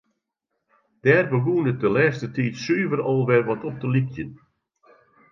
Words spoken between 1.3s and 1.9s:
begûn it de